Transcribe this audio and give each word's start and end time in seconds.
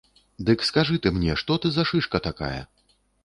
Дык 0.45 0.63
скажы 0.67 0.95
ты 1.03 1.11
мне, 1.17 1.35
што 1.43 1.59
ты 1.65 1.71
за 1.77 1.83
шышка 1.91 2.15
гэтакая? 2.21 2.61